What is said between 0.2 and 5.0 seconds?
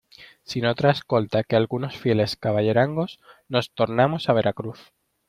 sin otra escolta que algunos fieles caballerangos, nos tornamos a Veracruz.